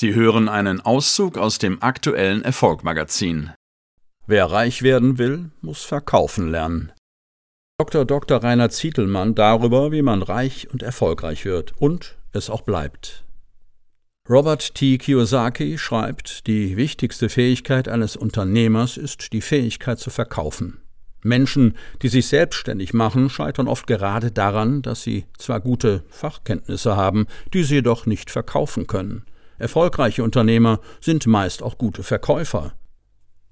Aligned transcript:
Sie 0.00 0.14
hören 0.14 0.48
einen 0.48 0.80
Auszug 0.80 1.36
aus 1.36 1.58
dem 1.58 1.82
aktuellen 1.82 2.42
Erfolgmagazin. 2.42 3.50
Wer 4.28 4.44
reich 4.44 4.82
werden 4.82 5.18
will, 5.18 5.50
muss 5.60 5.82
verkaufen 5.82 6.52
lernen. 6.52 6.92
Dr. 7.80 8.04
Dr. 8.04 8.40
Rainer 8.40 8.70
Zietelmann 8.70 9.34
darüber, 9.34 9.90
wie 9.90 10.02
man 10.02 10.22
reich 10.22 10.70
und 10.70 10.84
erfolgreich 10.84 11.44
wird 11.44 11.72
und 11.78 12.16
es 12.30 12.48
auch 12.48 12.60
bleibt. 12.60 13.24
Robert 14.30 14.76
T. 14.76 14.98
Kiyosaki 14.98 15.78
schreibt, 15.78 16.46
die 16.46 16.76
wichtigste 16.76 17.28
Fähigkeit 17.28 17.88
eines 17.88 18.14
Unternehmers 18.14 18.98
ist 18.98 19.32
die 19.32 19.40
Fähigkeit 19.40 19.98
zu 19.98 20.10
verkaufen. 20.10 20.80
Menschen, 21.24 21.76
die 22.02 22.08
sich 22.08 22.28
selbstständig 22.28 22.94
machen, 22.94 23.30
scheitern 23.30 23.66
oft 23.66 23.88
gerade 23.88 24.30
daran, 24.30 24.80
dass 24.80 25.02
sie 25.02 25.24
zwar 25.38 25.58
gute 25.58 26.04
Fachkenntnisse 26.08 26.94
haben, 26.94 27.26
die 27.52 27.64
sie 27.64 27.74
jedoch 27.74 28.06
nicht 28.06 28.30
verkaufen 28.30 28.86
können. 28.86 29.24
Erfolgreiche 29.58 30.22
Unternehmer 30.22 30.80
sind 31.00 31.26
meist 31.26 31.62
auch 31.62 31.78
gute 31.78 32.02
Verkäufer. 32.02 32.74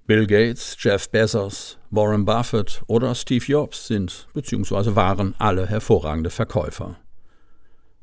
Bill 0.06 0.26
Gates, 0.26 0.76
Jeff 0.78 1.10
Bezos, 1.10 1.78
Warren 1.90 2.24
Buffett 2.24 2.82
oder 2.86 3.14
Steve 3.16 3.44
Jobs 3.44 3.88
sind 3.88 4.28
bzw. 4.34 4.94
waren 4.94 5.34
alle 5.38 5.66
hervorragende 5.66 6.30
Verkäufer. 6.30 6.96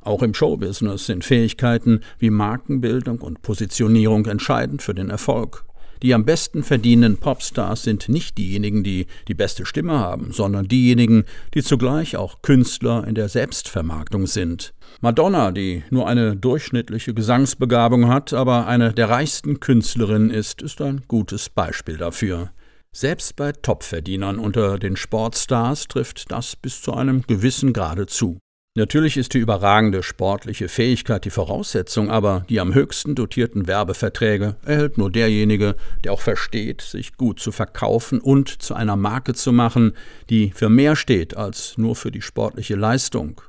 Auch 0.02 0.22
im 0.22 0.34
Showbusiness 0.34 1.06
sind 1.06 1.24
Fähigkeiten 1.24 2.02
wie 2.20 2.30
Markenbildung 2.30 3.22
und 3.22 3.42
Positionierung 3.42 4.26
entscheidend 4.26 4.82
für 4.82 4.94
den 4.94 5.10
Erfolg. 5.10 5.64
Die 6.04 6.14
am 6.14 6.26
besten 6.26 6.64
verdienenden 6.64 7.18
Popstars 7.18 7.84
sind 7.84 8.10
nicht 8.10 8.38
diejenigen, 8.38 8.84
die 8.84 9.08
die 9.30 9.34
beste 9.34 9.66
Stimme 9.66 9.94
haben, 9.94 10.34
sondern 10.34 10.68
diejenigen, 10.68 11.24
die 11.54 11.64
zugleich 11.64 12.18
auch 12.18 12.42
Künstler 12.42 13.08
in 13.08 13.16
der 13.16 13.30
Selbstvermarktung 13.30 14.28
sind. 14.28 14.74
Madonna, 15.00 15.52
die 15.52 15.84
nur 15.92 16.06
eine 16.10 16.36
durchschnittliche 16.36 17.14
Gesangsbegabung 17.14 18.10
hat, 18.10 18.34
aber 18.34 18.68
eine 18.68 18.92
der 18.92 19.10
reichsten 19.10 19.62
Künstlerinnen 19.62 20.30
ist, 20.30 20.62
ist 20.62 20.82
ein 20.82 21.04
gutes 21.08 21.50
Beispiel 21.50 21.96
dafür. 21.96 22.52
Selbst 22.92 23.38
bei 23.38 23.54
Topverdienern 23.54 24.40
unter 24.40 24.78
den 24.78 24.98
Sportstars 24.98 25.88
trifft 25.88 26.32
das 26.32 26.58
bis 26.58 26.82
zu 26.82 26.94
einem 26.94 27.22
gewissen 27.22 27.72
Grade 27.72 28.08
zu. 28.08 28.40
Natürlich 28.76 29.18
ist 29.18 29.36
die 29.36 29.38
überragende 29.38 30.02
sportliche 30.02 30.68
Fähigkeit 30.68 31.26
die 31.26 31.30
Voraussetzung, 31.30 32.10
aber 32.10 32.44
die 32.50 32.60
am 32.60 32.74
höchsten 32.74 33.14
dotierten 33.14 33.68
Werbeverträge 33.68 34.56
erhält 34.66 34.98
nur 34.98 35.12
derjenige, 35.12 35.76
der 36.04 36.12
auch 36.12 36.22
versteht, 36.22 36.82
sich 36.82 37.16
gut 37.16 37.40
zu 37.40 37.52
verkaufen 37.52 38.20
und 38.20 38.50
zu 38.64 38.74
einer 38.74 38.96
Marke 38.96 39.36
zu 39.36 39.52
machen, 39.52 39.94
die 40.32 40.52
für 40.56 40.70
mehr 40.70 40.96
steht 40.96 41.38
als 41.38 41.78
nur 41.78 41.96
für 41.96 42.10
die 42.10 42.24
sportliche 42.24 42.76
Leistung. 42.76 43.42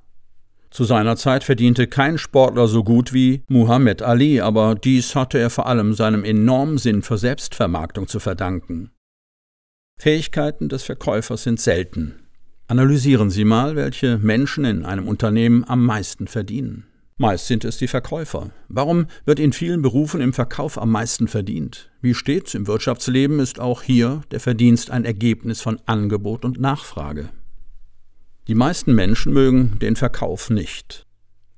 Zu 0.71 0.85
seiner 0.85 1.17
Zeit 1.17 1.43
verdiente 1.43 1.87
kein 1.87 2.19
Sportler 2.19 2.69
so 2.69 2.85
gut 2.85 3.15
wie 3.15 3.45
Muhammad 3.49 4.03
Ali, 4.03 4.43
aber 4.43 4.75
dies 4.75 5.15
hatte 5.15 5.39
er 5.39 5.49
vor 5.49 5.67
allem 5.67 5.95
seinem 5.95 6.25
enormen 6.25 6.77
Sinn 6.77 7.01
für 7.01 7.17
Selbstvermarktung 7.17 8.09
zu 8.09 8.21
verdanken. 8.21 8.91
Fähigkeiten 9.99 10.69
des 10.69 10.83
Verkäufers 10.83 11.45
sind 11.45 11.61
selten, 11.61 12.24
Analysieren 12.67 13.29
Sie 13.29 13.45
mal, 13.45 13.77
welche 13.77 14.17
Menschen 14.17 14.65
in 14.65 14.87
einem 14.87 15.07
Unternehmen 15.07 15.65
am 15.65 15.85
meisten 15.85 16.27
verdienen. 16.27 16.87
Meist 17.19 17.47
sind 17.47 17.65
es 17.65 17.77
die 17.77 17.89
Verkäufer. 17.89 18.51
Warum 18.69 19.07
wird 19.27 19.39
in 19.39 19.53
vielen 19.53 19.83
Berufen 19.83 20.23
im 20.23 20.33
Verkauf 20.33 20.79
am 20.79 20.91
meisten 20.91 21.29
verdient? 21.29 21.91
Wie 22.01 22.15
stets 22.15 22.55
im 22.55 22.67
Wirtschaftsleben 22.67 23.39
ist 23.39 23.61
auch 23.61 23.83
hier 23.83 24.23
der 24.31 24.41
Verdienst 24.41 24.91
ein 24.91 25.05
Ergebnis 25.05 25.61
von 25.61 25.79
Angebot 25.85 26.45
und 26.45 26.59
Nachfrage. 26.59 27.29
Die 28.49 28.55
meisten 28.55 28.95
Menschen 28.95 29.35
mögen 29.35 29.79
den 29.79 29.95
Verkauf 29.95 30.49
nicht. 30.49 31.07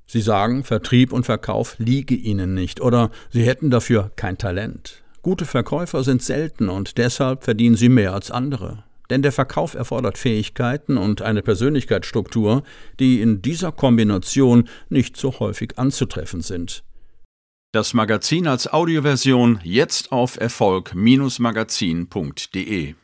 Sie 0.05 0.21
sagen, 0.21 0.63
Vertrieb 0.63 1.13
und 1.13 1.25
Verkauf 1.25 1.75
liege 1.79 2.15
ihnen 2.15 2.53
nicht 2.53 2.81
oder 2.81 3.11
sie 3.31 3.43
hätten 3.43 3.71
dafür 3.71 4.11
kein 4.17 4.37
Talent. 4.37 5.03
Gute 5.21 5.45
Verkäufer 5.45 6.03
sind 6.03 6.21
selten 6.21 6.69
und 6.69 6.97
deshalb 6.97 7.45
verdienen 7.45 7.75
sie 7.75 7.89
mehr 7.89 8.13
als 8.13 8.29
andere. 8.29 8.83
Denn 9.09 9.21
der 9.21 9.31
Verkauf 9.31 9.73
erfordert 9.73 10.17
Fähigkeiten 10.17 10.97
und 10.97 11.21
eine 11.21 11.41
Persönlichkeitsstruktur, 11.41 12.63
die 12.99 13.21
in 13.21 13.41
dieser 13.41 13.71
Kombination 13.71 14.67
nicht 14.89 15.15
so 15.17 15.39
häufig 15.39 15.77
anzutreffen 15.77 16.41
sind. 16.41 16.83
Das 17.71 17.93
Magazin 17.93 18.47
als 18.47 18.71
Audioversion 18.71 19.59
jetzt 19.63 20.11
auf 20.11 20.39
Erfolg-magazin.de 20.39 22.95